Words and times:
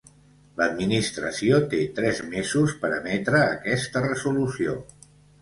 L'Administració 0.59 1.59
té 1.73 1.81
tres 1.99 2.21
mesos 2.31 2.73
per 2.85 2.91
emetre 2.97 3.43
aquesta 3.43 4.05
resolució. 4.09 4.77